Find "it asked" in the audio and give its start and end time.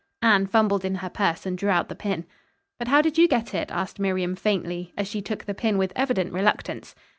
3.53-3.99